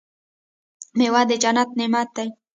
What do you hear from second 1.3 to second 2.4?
جنت نعمت دی.